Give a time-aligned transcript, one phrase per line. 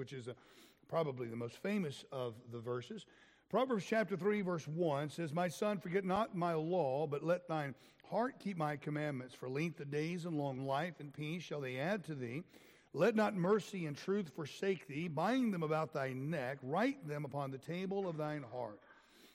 [0.00, 0.34] which is a,
[0.88, 3.04] probably the most famous of the verses.
[3.50, 7.74] Proverbs chapter 3, verse 1 says, My son, forget not my law, but let thine
[8.08, 9.34] heart keep my commandments.
[9.34, 12.42] For length of days and long life and peace shall they add to thee.
[12.94, 15.06] Let not mercy and truth forsake thee.
[15.06, 18.80] Bind them about thy neck, write them upon the table of thine heart.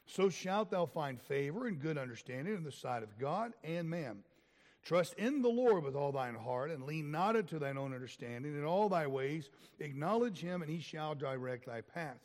[0.07, 4.23] So shalt thou find favor and good understanding in the sight of God and man.
[4.85, 8.55] Trust in the Lord with all thine heart, and lean not unto thine own understanding.
[8.55, 12.19] In all thy ways acknowledge him, and he shall direct thy path.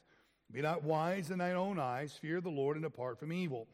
[0.53, 3.67] Be not wise in thine own eyes, fear the Lord, and depart from evil.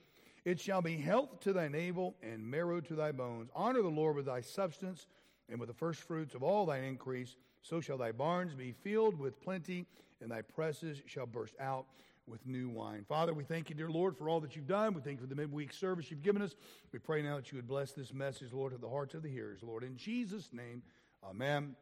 [0.44, 3.50] It shall be health to thy navel, and marrow to thy bones.
[3.56, 5.08] Honor the Lord with thy substance,
[5.48, 7.36] and with the firstfruits of all thine increase.
[7.62, 9.86] So shall thy barns be filled with plenty,
[10.20, 11.86] and thy presses shall burst out
[12.28, 13.04] with new wine.
[13.08, 14.94] Father, we thank you, dear Lord, for all that you've done.
[14.94, 16.56] We thank you for the midweek service you've given us.
[16.92, 19.28] We pray now that you would bless this message, Lord, to the hearts of the
[19.28, 19.60] hearers.
[19.62, 20.82] Lord, in Jesus' name,
[21.24, 21.76] amen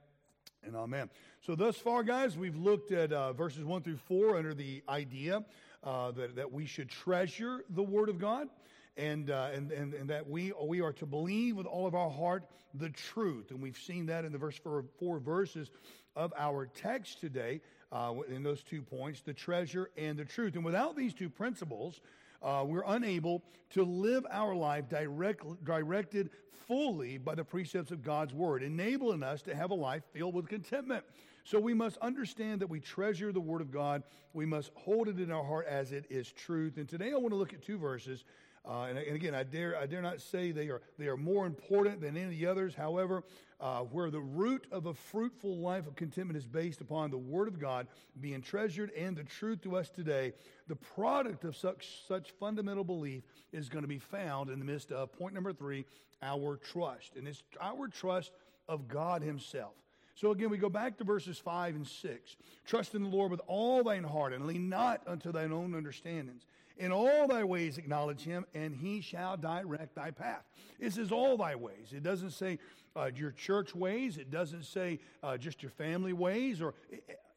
[0.63, 1.09] and amen.
[1.41, 5.45] So, thus far, guys, we've looked at uh, verses 1 through 4 under the idea
[5.83, 8.49] uh, that, that we should treasure the Word of God.
[8.97, 12.11] And, uh, and, and, and that we, we are to believe with all of our
[12.11, 13.51] heart the truth.
[13.51, 15.71] And we've seen that in the verse four, four verses
[16.15, 20.55] of our text today uh, in those two points the treasure and the truth.
[20.55, 22.01] And without these two principles,
[22.43, 26.31] uh, we're unable to live our life direct, directed
[26.69, 30.49] fully by the precepts of God's word, enabling us to have a life filled with
[30.49, 31.05] contentment.
[31.45, 34.03] So we must understand that we treasure the word of God.
[34.33, 36.79] We must hold it in our heart as it is truth.
[36.79, 38.25] And today I want to look at two verses
[38.67, 41.45] uh, and, and, again, I dare, I dare not say they are, they are more
[41.45, 42.75] important than any of the others.
[42.75, 43.23] However,
[43.61, 47.47] uh, where the root of a fruitful life of contentment is based upon the Word
[47.47, 47.87] of God
[48.21, 50.33] being treasured and the truth to us today,
[50.67, 54.93] the product of such, such fundamental belief is going to be found in the midst
[54.93, 55.85] of point number three,
[56.23, 57.17] our trust.
[57.17, 58.33] And it's our trust
[58.67, 59.75] of God Himself.
[60.15, 62.37] So again, we go back to verses 5 and 6.
[62.65, 66.47] Trust in the Lord with all thine heart and lean not unto thine own understandings.
[66.77, 70.43] In all thy ways acknowledge him, and he shall direct thy path.
[70.81, 71.93] This is all thy ways.
[71.93, 72.59] It doesn't say
[72.97, 76.75] uh, your church ways, it doesn't say uh, just your family ways, or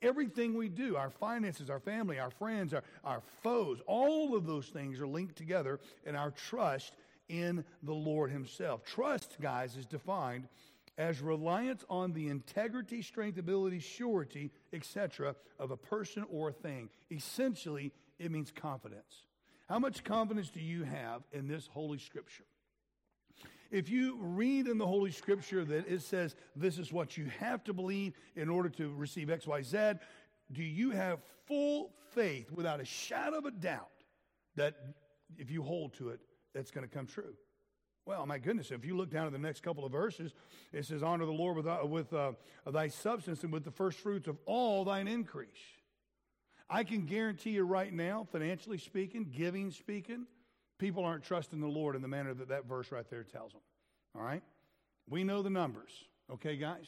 [0.01, 4.67] everything we do our finances, our family, our friends, our, our foes all of those
[4.67, 6.93] things are linked together in our trust
[7.29, 8.83] in the Lord himself.
[8.85, 10.47] Trust, guys, is defined
[10.97, 16.89] as reliance on the integrity, strength, ability, surety, etc., of a person or a thing.
[17.11, 19.26] Essentially, it means confidence.
[19.67, 22.45] How much confidence do you have in this Holy Scripture?
[23.69, 27.63] If you read in the Holy Scripture that it says this is what you have
[27.65, 29.93] to believe in order to receive X, Y, Z,
[30.53, 33.89] do you have full faith without a shadow of a doubt
[34.55, 34.75] that
[35.37, 36.21] if you hold to it,
[36.53, 37.33] that's going to come true?
[38.05, 40.33] Well, my goodness, if you look down at the next couple of verses,
[40.71, 42.31] it says, Honor the Lord with, uh, with uh,
[42.65, 45.49] thy substance and with the first fruits of all thine increase.
[46.69, 50.25] I can guarantee you right now, financially speaking, giving speaking,
[50.77, 53.61] people aren't trusting the Lord in the manner that that verse right there tells them.
[54.15, 54.43] All right?
[55.09, 55.91] We know the numbers,
[56.33, 56.85] okay, guys?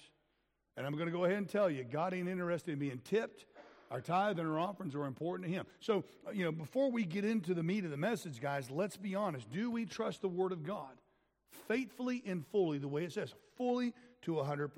[0.75, 3.45] And I'm going to go ahead and tell you, God ain't interested in being tipped.
[3.91, 5.65] Our tithe and our offerings are important to Him.
[5.79, 6.03] So,
[6.33, 9.49] you know, before we get into the meat of the message, guys, let's be honest.
[9.51, 10.91] Do we trust the Word of God
[11.67, 14.69] faithfully and fully, the way it says, fully to 100%?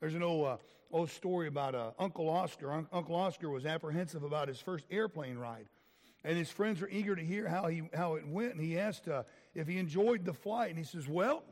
[0.00, 0.56] There's an old, uh,
[0.90, 2.72] old story about uh, Uncle Oscar.
[2.72, 5.66] Un- Uncle Oscar was apprehensive about his first airplane ride.
[6.24, 8.52] And his friends were eager to hear how, he, how it went.
[8.54, 9.22] And he asked uh,
[9.54, 10.70] if he enjoyed the flight.
[10.70, 11.44] And he says, Well,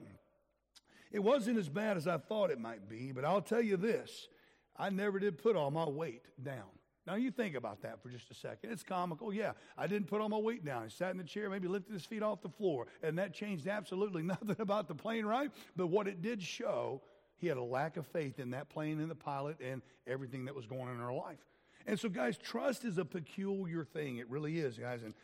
[1.13, 4.29] it wasn't as bad as I thought it might be, but I'll tell you this
[4.77, 6.65] I never did put all my weight down.
[7.07, 8.73] Now, you think about that for just a second.
[8.73, 9.33] It's comical.
[9.33, 10.83] Yeah, I didn't put all my weight down.
[10.83, 13.69] I sat in the chair, maybe lifted his feet off the floor, and that changed
[13.69, 15.53] absolutely nothing about the plane ride.
[15.77, 17.03] But what it did show
[17.37, 20.55] he had a lack of faith in that plane and the pilot and everything that
[20.55, 21.39] was going on in our life.
[21.87, 24.17] And so, guys, trust is a peculiar thing.
[24.17, 25.03] It really is, guys.
[25.03, 25.15] And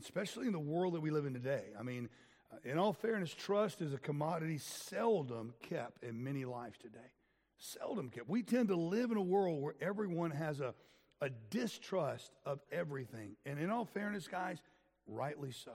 [0.00, 1.64] especially in the world that we live in today.
[1.78, 2.08] I mean,
[2.52, 6.98] uh, in all fairness, trust is a commodity seldom kept in many lives today.
[7.58, 8.28] Seldom kept.
[8.28, 10.74] We tend to live in a world where everyone has a,
[11.20, 13.36] a distrust of everything.
[13.44, 14.58] And in all fairness, guys,
[15.06, 15.72] rightly so.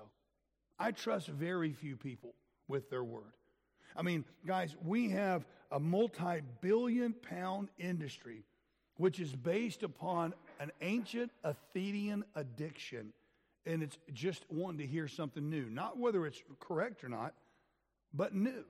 [0.77, 2.33] I trust very few people
[2.67, 3.33] with their word.
[3.95, 8.43] I mean, guys, we have a multi billion pound industry
[9.01, 13.11] which is based upon an ancient Athenian addiction.
[13.65, 17.33] And it's just wanting to hear something new, not whether it's correct or not,
[18.13, 18.63] but new.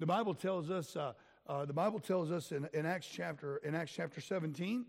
[0.00, 1.12] The Bible tells us, uh,
[1.46, 4.86] uh, the Bible tells us in, in, Acts chapter in Acts chapter 17,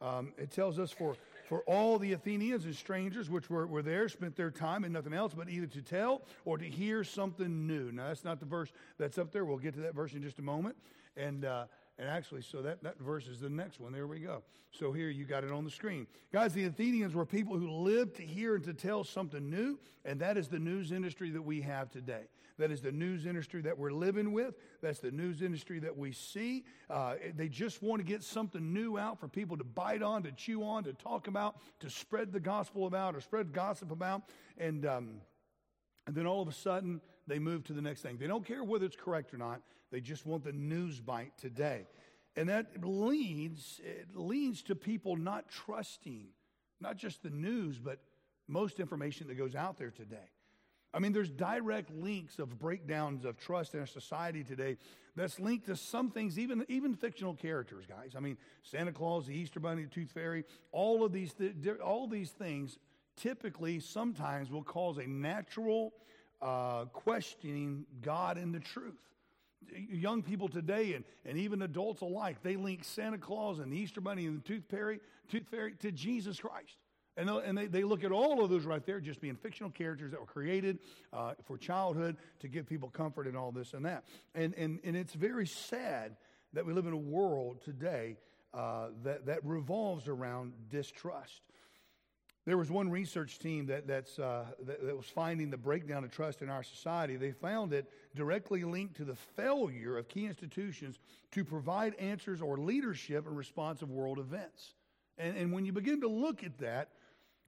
[0.00, 1.14] um, it tells us for
[1.52, 5.12] for all the Athenians and strangers which were, were there spent their time in nothing
[5.12, 7.92] else but either to tell or to hear something new.
[7.92, 9.44] Now, that's not the verse that's up there.
[9.44, 10.76] We'll get to that verse in just a moment.
[11.14, 11.66] And, uh,
[11.98, 13.92] and actually, so that, that verse is the next one.
[13.92, 14.42] There we go.
[14.70, 16.06] So here you got it on the screen.
[16.32, 20.18] Guys, the Athenians were people who lived to hear and to tell something new, and
[20.20, 22.22] that is the news industry that we have today.
[22.58, 24.54] That is the news industry that we're living with.
[24.80, 26.64] That's the news industry that we see.
[26.88, 30.32] Uh, they just want to get something new out for people to bite on, to
[30.32, 34.22] chew on, to talk about, to spread the gospel about, or spread gossip about.
[34.56, 35.10] And, um,
[36.06, 38.18] and then all of a sudden, they move to the next thing.
[38.18, 39.62] They don't care whether it's correct or not.
[39.90, 41.86] They just want the news bite today.
[42.34, 46.28] And that leads, it leads to people not trusting
[46.82, 48.00] not just the news, but
[48.48, 50.30] most information that goes out there today.
[50.92, 54.76] I mean, there's direct links of breakdowns of trust in our society today
[55.16, 58.12] that's linked to some things, even, even fictional characters, guys.
[58.14, 62.08] I mean, Santa Claus, the Easter Bunny, the Tooth Fairy, all of these, th- all
[62.08, 62.78] these things
[63.16, 65.92] typically sometimes will cause a natural
[66.40, 68.98] uh, questioning God and the truth.
[69.90, 74.00] Young people today and, and even adults alike, they link Santa Claus and the Easter
[74.00, 76.76] Bunny and the Tooth Fairy, Tooth Fairy to Jesus Christ.
[77.16, 80.10] And, and they, they look at all of those right there just being fictional characters
[80.12, 80.78] that were created
[81.12, 84.04] uh, for childhood to give people comfort and all this and that.
[84.34, 86.16] And, and, and it's very sad
[86.54, 88.16] that we live in a world today
[88.54, 91.42] uh, that, that revolves around distrust.
[92.44, 96.10] There was one research team that, that's, uh, that, that, was finding the breakdown of
[96.10, 97.16] trust in our society.
[97.16, 100.98] They found it directly linked to the failure of key institutions
[101.32, 104.74] to provide answers or leadership in response of world events.
[105.18, 106.88] And, and when you begin to look at that,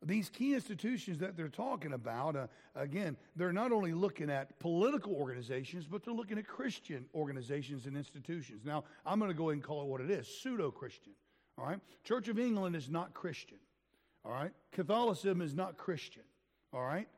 [0.07, 5.15] these key institutions that they're talking about, uh, again, they're not only looking at political
[5.15, 8.65] organizations, but they're looking at Christian organizations and institutions.
[8.65, 11.15] Now, I'm going to go ahead and call it what it is pseudo Christian.
[11.59, 11.81] All right?
[12.05, 13.59] Church of England is not Christian.
[14.25, 14.53] All right?
[14.73, 16.23] Catholicism is not Christian.
[16.73, 17.09] All right?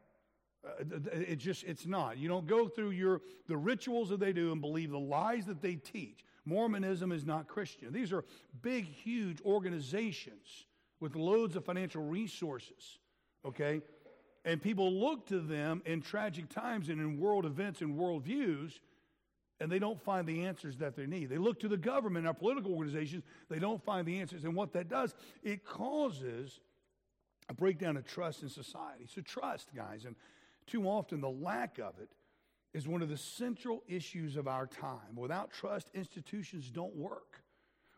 [0.65, 0.83] Uh,
[1.13, 4.61] it just it's not you don't go through your the rituals that they do and
[4.61, 8.25] believe the lies that they teach mormonism is not christian these are
[8.63, 10.67] big huge organizations
[11.01, 12.99] with loads of financial resources,
[13.45, 13.83] okay?
[14.45, 18.81] And people look to them in tragic times and in world events and world views,
[19.61, 21.29] and they don't find the answers that they need.
[21.29, 24.45] They look to the government, our political organizations, they don't find the answers.
[24.45, 26.61] And what that does, it causes
[27.49, 29.07] a breakdown of trust in society.
[29.07, 30.17] So, trust, guys, and
[30.67, 32.11] too often the lack of it
[32.75, 35.15] is one of the central issues of our time.
[35.15, 37.43] Without trust, institutions don't work.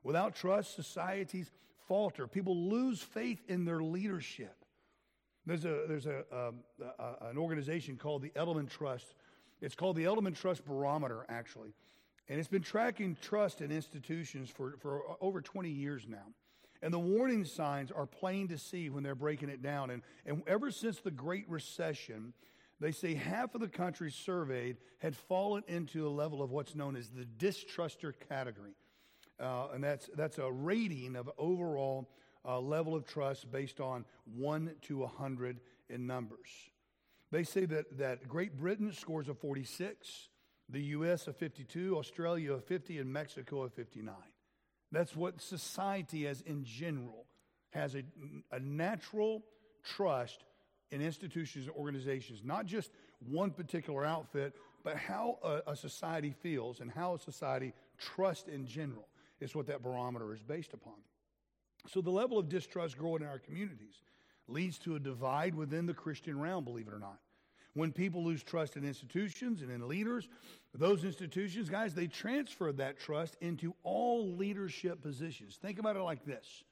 [0.04, 1.50] Without trust, societies
[1.88, 2.26] falter.
[2.26, 4.54] People lose faith in their leadership.
[5.46, 6.60] There's, a, there's a, um,
[6.98, 9.14] a, an organization called the Edelman Trust.
[9.62, 11.72] It's called the Edelman Trust Barometer, actually.
[12.28, 16.26] And it's been tracking trust in institutions for, for over 20 years now.
[16.82, 19.90] And the warning signs are plain to see when they're breaking it down.
[19.90, 22.32] And, and ever since the Great Recession,
[22.80, 26.94] they say half of the country surveyed had fallen into a level of what's known
[26.94, 28.74] as the distruster category.
[29.40, 32.08] Uh, and that's, that's a rating of overall
[32.44, 34.04] uh, level of trust based on
[34.36, 35.60] 1 to 100
[35.90, 36.48] in numbers.
[37.30, 40.28] They say that, that Great Britain scores a 46,
[40.68, 41.28] the U.S.
[41.28, 44.14] a 52, Australia a 50, and Mexico a 59.
[44.90, 47.26] That's what society as in general
[47.70, 48.02] has a,
[48.50, 49.44] a natural
[49.84, 50.44] trust
[50.90, 52.90] in institutions and organizations, not just
[53.20, 54.54] one particular outfit,
[54.84, 59.08] but how a, a society feels and how a society trusts in general
[59.40, 60.94] is what that barometer is based upon.
[61.86, 64.02] So the level of distrust growing in our communities
[64.46, 67.18] leads to a divide within the Christian realm, believe it or not.
[67.74, 70.28] When people lose trust in institutions and in leaders,
[70.74, 75.58] those institutions, guys, they transfer that trust into all leadership positions.
[75.60, 76.64] Think about it like this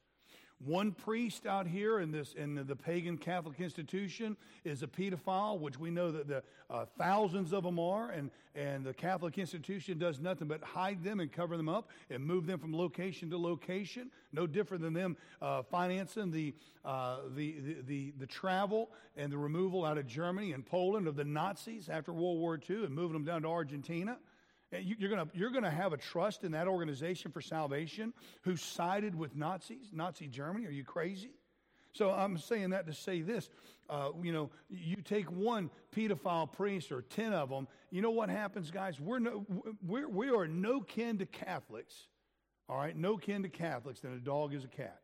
[0.64, 5.78] one priest out here in this in the pagan Catholic institution is a pedophile, which
[5.78, 10.18] we know that the uh, thousands of them are, and and the Catholic institution does
[10.18, 14.10] nothing but hide them and cover them up and move them from location to location.
[14.32, 19.38] No different than them uh, financing the, uh, the, the the the travel and the
[19.38, 23.12] removal out of Germany and Poland of the Nazis after World War II and moving
[23.12, 24.16] them down to Argentina.
[24.72, 29.36] You're going you're gonna have a trust in that organization for salvation who sided with
[29.36, 30.66] Nazis, Nazi Germany.
[30.66, 31.30] Are you crazy?
[31.92, 33.48] So I'm saying that to say this.
[33.88, 38.28] Uh, you know, you take one pedophile priest or 10 of them, you know what
[38.28, 39.00] happens, guys?
[39.00, 39.46] We're no,
[39.86, 41.94] we're, we are no kin to Catholics,
[42.68, 42.94] all right?
[42.94, 45.00] No kin to Catholics than a dog is a cat.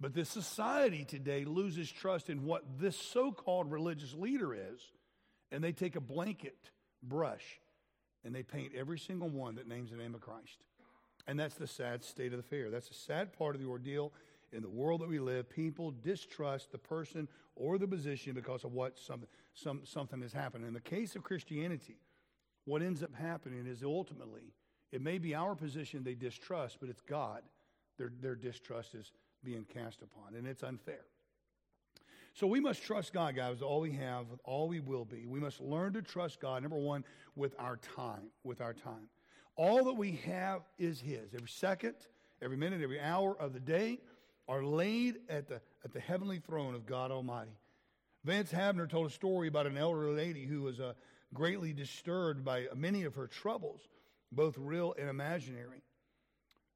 [0.00, 4.80] But this society today loses trust in what this so called religious leader is,
[5.50, 6.70] and they take a blanket
[7.02, 7.58] brush
[8.24, 10.64] and they paint every single one that names the name of Christ.
[11.26, 12.70] And that's the sad state of the affair.
[12.70, 14.12] That's the sad part of the ordeal
[14.52, 15.48] in the world that we live.
[15.48, 19.22] People distrust the person or the position because of what some,
[19.54, 20.66] some, something has happened.
[20.66, 21.96] In the case of Christianity,
[22.64, 24.52] what ends up happening is ultimately
[24.92, 27.42] It may be our position they distrust, but it's God
[27.98, 29.10] their, their distrust is
[29.42, 31.04] being cast upon, and it's unfair.
[32.34, 35.26] So we must trust God, guys, all we have, all we will be.
[35.26, 37.04] We must learn to trust God, number one,
[37.36, 39.08] with our time, with our time.
[39.56, 41.34] All that we have is His.
[41.34, 41.94] Every second,
[42.40, 43.98] every minute, every hour of the day
[44.48, 47.58] are laid at the, at the heavenly throne of God Almighty.
[48.24, 50.94] Vance Havner told a story about an elderly lady who was uh,
[51.34, 53.80] greatly disturbed by many of her troubles,
[54.30, 55.82] both real and imaginary.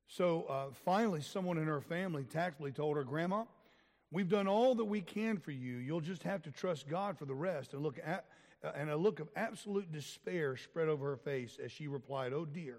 [0.09, 3.45] So uh, finally, someone in her family tactfully told her, Grandma,
[4.11, 5.77] we've done all that we can for you.
[5.77, 7.73] You'll just have to trust God for the rest.
[7.73, 8.27] And, look at,
[8.65, 12.45] uh, and a look of absolute despair spread over her face as she replied, Oh
[12.45, 12.79] dear,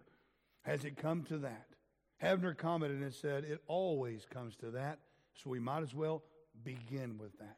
[0.61, 1.67] has it come to that?
[2.23, 4.99] Havner commented and said, It always comes to that,
[5.33, 6.23] so we might as well
[6.63, 7.57] begin with that.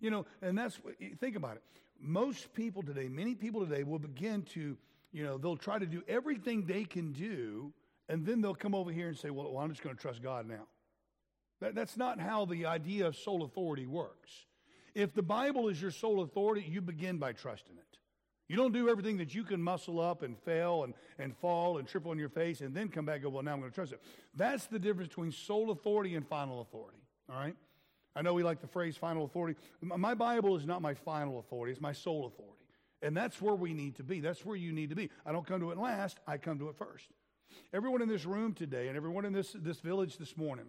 [0.00, 1.62] You know, and that's what, think about it.
[2.00, 4.76] Most people today, many people today will begin to,
[5.12, 7.72] you know, they'll try to do everything they can do
[8.10, 10.20] and then they'll come over here and say, well, well I'm just going to trust
[10.20, 10.66] God now.
[11.60, 14.30] That, that's not how the idea of sole authority works.
[14.94, 17.98] If the Bible is your sole authority, you begin by trusting it.
[18.48, 21.86] You don't do everything that you can muscle up and fail and, and fall and
[21.86, 23.74] trip on your face and then come back and go, well, now I'm going to
[23.74, 24.02] trust it.
[24.34, 26.98] That's the difference between sole authority and final authority,
[27.30, 27.54] all right?
[28.16, 29.56] I know we like the phrase final authority.
[29.80, 32.64] My Bible is not my final authority, it's my sole authority.
[33.02, 34.18] And that's where we need to be.
[34.18, 35.10] That's where you need to be.
[35.24, 37.06] I don't come to it last, I come to it first.
[37.72, 40.66] Everyone in this room today and everyone in this, this village this morning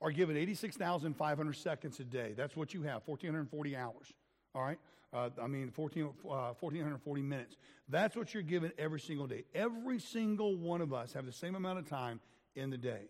[0.00, 2.34] are given 86,500 seconds a day.
[2.36, 4.12] That's what you have, 1,440 hours.
[4.54, 4.78] All right?
[5.12, 7.56] Uh, I mean, 14, uh, 1,440 minutes.
[7.88, 9.44] That's what you're given every single day.
[9.54, 12.20] Every single one of us have the same amount of time
[12.54, 13.08] in the day.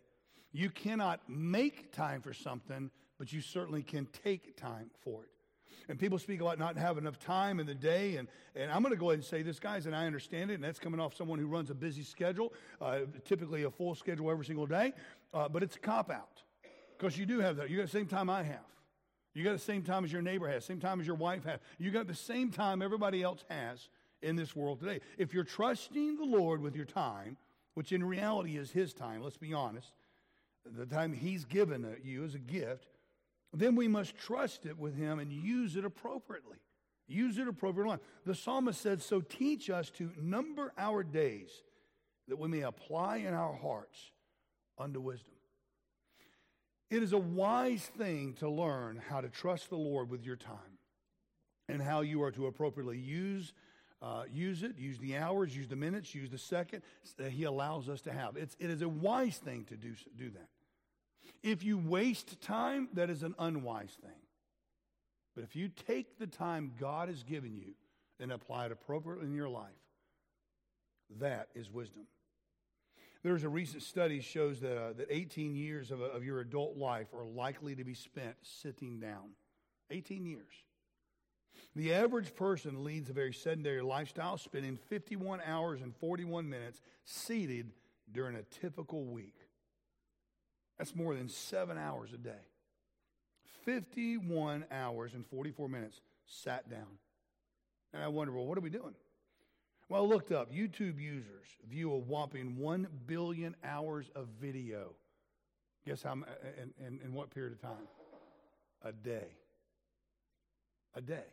[0.52, 5.30] You cannot make time for something, but you certainly can take time for it.
[5.88, 8.16] And people speak about not having enough time in the day.
[8.16, 10.54] And, and I'm going to go ahead and say this, guys, and I understand it.
[10.54, 14.30] And that's coming off someone who runs a busy schedule, uh, typically a full schedule
[14.30, 14.92] every single day.
[15.32, 16.42] Uh, but it's a cop out
[16.98, 17.70] because you do have that.
[17.70, 18.58] You got the same time I have.
[19.34, 21.60] You got the same time as your neighbor has, same time as your wife has.
[21.78, 23.88] You got the same time everybody else has
[24.22, 25.00] in this world today.
[25.18, 27.36] If you're trusting the Lord with your time,
[27.74, 29.92] which in reality is His time, let's be honest,
[30.64, 32.86] the time He's given you as a gift,
[33.52, 36.56] then we must trust it with Him and use it appropriately.
[37.06, 37.98] Use it appropriately.
[38.24, 41.50] The psalmist said, So teach us to number our days
[42.26, 44.12] that we may apply in our hearts
[44.78, 45.35] unto wisdom.
[46.90, 50.78] It is a wise thing to learn how to trust the Lord with your time
[51.68, 53.52] and how you are to appropriately use,
[54.00, 56.82] uh, use it, use the hours, use the minutes, use the second
[57.18, 58.36] that He allows us to have.
[58.36, 60.48] It's, it is a wise thing to do, do that.
[61.42, 64.20] If you waste time, that is an unwise thing.
[65.34, 67.74] But if you take the time God has given you
[68.20, 69.70] and apply it appropriately in your life,
[71.18, 72.06] that is wisdom.
[73.26, 77.08] There's a recent study shows that, uh, that 18 years of, of your adult life
[77.12, 79.30] are likely to be spent sitting down.
[79.90, 80.54] 18 years.
[81.74, 87.72] The average person leads a very sedentary lifestyle, spending 51 hours and 41 minutes seated
[88.12, 89.34] during a typical week.
[90.78, 92.46] That's more than seven hours a day.
[93.64, 97.00] 51 hours and 44 minutes sat down.
[97.92, 98.94] And I wonder, well, what are we doing?
[99.88, 104.94] Well, I looked up YouTube users view a whopping 1 billion hours of video.
[105.86, 107.86] Guess how, uh, uh, in, in, in what period of time?
[108.82, 109.28] A day.
[110.94, 111.24] A day.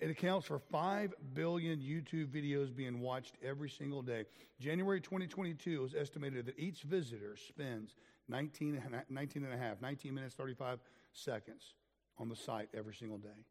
[0.00, 4.24] It accounts for 5 billion YouTube videos being watched every single day.
[4.60, 7.94] January 2022 was estimated that each visitor spends
[8.28, 10.78] 19, 19 and a half, 19 minutes, 35
[11.12, 11.74] seconds
[12.18, 13.44] on the site every single day.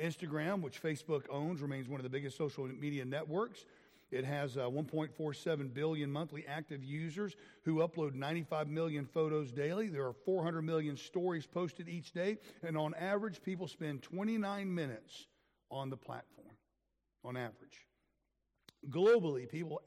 [0.00, 3.64] Instagram, which Facebook owns, remains one of the biggest social media networks.
[4.10, 9.88] It has uh, 1.47 billion monthly active users who upload 95 million photos daily.
[9.88, 12.38] There are 400 million stories posted each day.
[12.62, 15.26] And on average, people spend 29 minutes
[15.70, 16.56] on the platform,
[17.24, 17.86] on average.
[18.88, 19.80] Globally, people,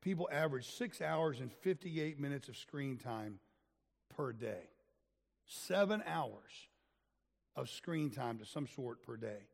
[0.00, 3.38] people average six hours and 58 minutes of screen time
[4.08, 4.70] per day.
[5.46, 6.68] Seven hours
[7.54, 9.46] of screen time to some sort per day.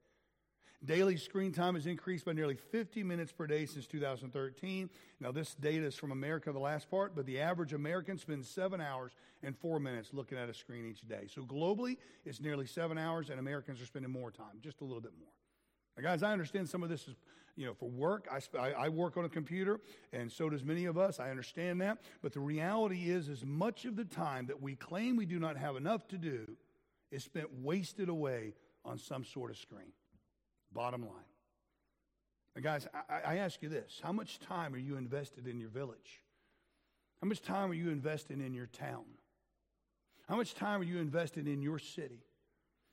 [0.84, 4.90] Daily screen time has increased by nearly 50 minutes per day since 2013.
[5.20, 8.80] Now, this data is from America, the last part, but the average American spends seven
[8.80, 9.12] hours
[9.42, 11.26] and four minutes looking at a screen each day.
[11.32, 15.00] So, globally, it's nearly seven hours, and Americans are spending more time, just a little
[15.00, 15.32] bit more.
[15.96, 17.14] Now, guys, I understand some of this is,
[17.56, 18.28] you know, for work.
[18.30, 19.80] I, I work on a computer,
[20.12, 21.20] and so does many of us.
[21.20, 21.98] I understand that.
[22.20, 25.56] But the reality is, as much of the time that we claim we do not
[25.56, 26.56] have enough to do
[27.10, 28.54] is spent wasted away
[28.84, 29.92] on some sort of screen.
[30.74, 31.12] Bottom line.
[32.56, 35.70] Now, guys, I, I ask you this how much time are you invested in your
[35.70, 36.22] village?
[37.22, 39.04] How much time are you investing in your town?
[40.28, 42.24] How much time are you investing in your city?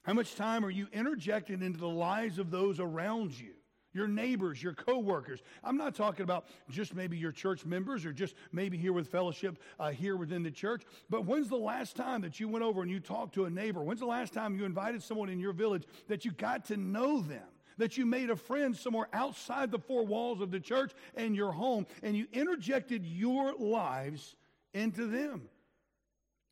[0.03, 3.53] How much time are you interjecting into the lives of those around you?
[3.93, 5.41] Your neighbors, your coworkers.
[5.63, 9.59] I'm not talking about just maybe your church members or just maybe here with fellowship
[9.79, 10.83] uh, here within the church.
[11.09, 13.83] But when's the last time that you went over and you talked to a neighbor?
[13.83, 17.19] When's the last time you invited someone in your village that you got to know
[17.21, 17.43] them?
[17.81, 21.51] That you made a friend somewhere outside the four walls of the church and your
[21.51, 24.35] home, and you interjected your lives
[24.71, 25.49] into them.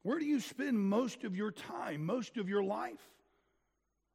[0.01, 3.07] Where do you spend most of your time, most of your life?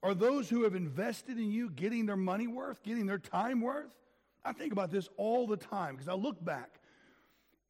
[0.02, 3.94] Are those who have invested in you getting their money worth, getting their time worth?
[4.44, 6.80] I think about this all the time because I look back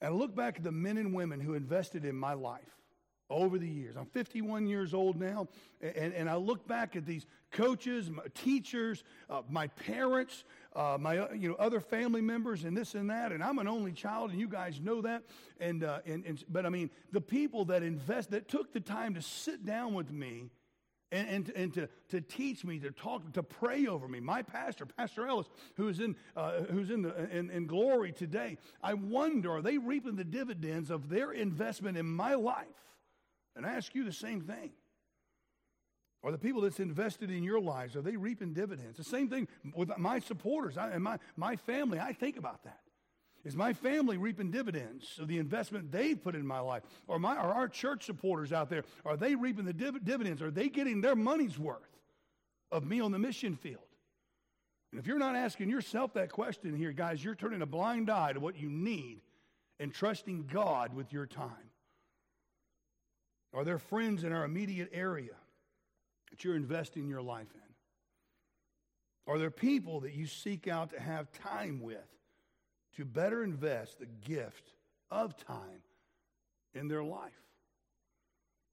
[0.00, 2.74] and I look back at the men and women who invested in my life
[3.30, 3.96] over the years.
[3.96, 5.48] I'm 51 years old now,
[5.80, 10.44] and, and I look back at these coaches, my teachers, uh, my parents,
[10.76, 13.32] uh, my uh, you know other family members, and this and that.
[13.32, 15.22] And I'm an only child, and you guys know that.
[15.58, 19.14] And, uh, and, and but I mean, the people that invest, that took the time
[19.14, 20.50] to sit down with me.
[21.12, 24.18] And, and, and to, to teach me, to talk, to pray over me.
[24.18, 28.58] My pastor, Pastor Ellis, who is in, uh, who's in, the, in, in glory today,
[28.82, 32.66] I wonder, are they reaping the dividends of their investment in my life?
[33.56, 34.72] And I ask you the same thing.
[36.22, 38.96] Are the people that's invested in your lives, are they reaping dividends?
[38.96, 42.00] The same thing with my supporters I, and my, my family.
[42.00, 42.80] I think about that.
[43.44, 46.82] Is my family reaping dividends of the investment they've put in my life?
[47.06, 50.40] Or my, are our church supporters out there, are they reaping the div- dividends?
[50.40, 51.82] Are they getting their money's worth
[52.72, 53.82] of me on the mission field?
[54.92, 58.32] And if you're not asking yourself that question here, guys, you're turning a blind eye
[58.32, 59.20] to what you need
[59.78, 61.50] and trusting God with your time.
[63.54, 65.36] Are there friends in our immediate area
[66.30, 69.32] that you're investing your life in?
[69.32, 71.98] Are there people that you seek out to have time with
[72.96, 74.72] to better invest the gift
[75.10, 75.82] of time
[76.74, 77.32] in their life?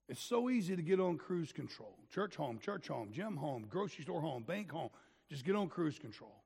[0.08, 1.96] It's so easy to get on cruise control.
[2.12, 4.90] Church home, church home, gym home, grocery store home, bank home.
[5.30, 6.42] Just get on cruise control.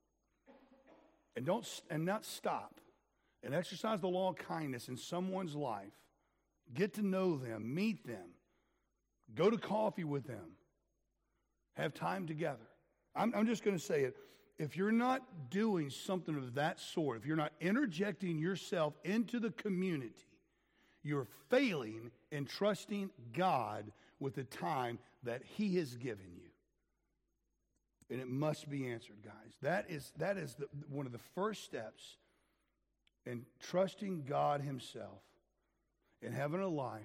[1.34, 2.80] And don't and not stop
[3.42, 5.92] and exercise the law of kindness in someone's life
[6.74, 8.30] Get to know them, meet them,
[9.34, 10.56] go to coffee with them,
[11.74, 12.66] have time together.
[13.14, 14.16] I'm, I'm just going to say it.
[14.58, 19.50] If you're not doing something of that sort, if you're not interjecting yourself into the
[19.50, 20.14] community,
[21.02, 26.48] you're failing in trusting God with the time that He has given you.
[28.08, 29.52] And it must be answered, guys.
[29.62, 32.16] That is, that is the, one of the first steps
[33.26, 35.22] in trusting God Himself
[36.22, 37.02] and having a life,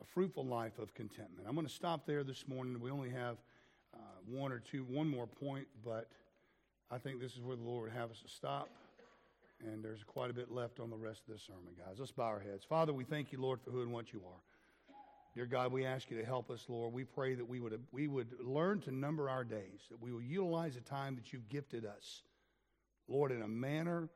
[0.00, 1.46] a fruitful life of contentment.
[1.48, 2.78] I'm going to stop there this morning.
[2.80, 3.36] We only have
[3.94, 6.08] uh, one or two, one more point, but
[6.90, 8.68] I think this is where the Lord would have us to stop.
[9.64, 11.96] And there's quite a bit left on the rest of this sermon, guys.
[11.98, 12.64] Let's bow our heads.
[12.64, 14.40] Father, we thank you, Lord, for who and what you are.
[15.34, 16.92] Dear God, we ask you to help us, Lord.
[16.92, 20.22] We pray that we would, we would learn to number our days, that we will
[20.22, 22.22] utilize the time that you've gifted us,
[23.08, 24.08] Lord, in a manner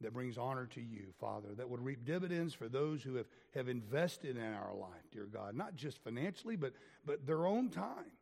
[0.00, 3.68] that brings honor to you, Father, that would reap dividends for those who have, have
[3.68, 6.72] invested in our life, dear God, not just financially, but,
[7.06, 8.12] but their own time,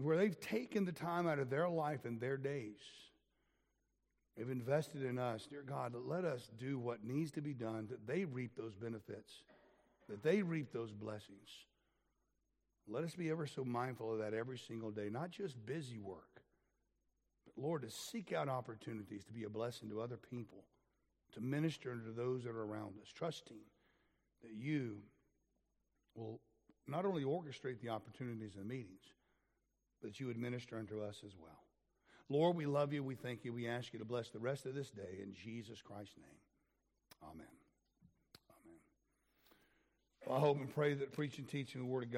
[0.00, 2.78] where they've taken the time out of their life and their days.
[4.36, 8.06] They've invested in us, dear God, let us do what needs to be done, that
[8.06, 9.42] they reap those benefits,
[10.08, 11.48] that they reap those blessings.
[12.88, 16.35] Let us be ever so mindful of that every single day, not just busy work
[17.56, 20.64] Lord, to seek out opportunities to be a blessing to other people,
[21.32, 23.60] to minister to those that are around us, trusting
[24.42, 24.98] that you
[26.14, 26.40] will
[26.86, 29.12] not only orchestrate the opportunities and the meetings,
[30.02, 31.58] but you would minister unto us as well.
[32.28, 33.02] Lord, we love you.
[33.02, 33.52] We thank you.
[33.52, 36.40] We ask you to bless the rest of this day in Jesus Christ's name.
[37.22, 37.46] Amen.
[38.50, 38.80] Amen.
[40.26, 42.14] Well, I hope and pray that preaching, teaching the Word of God.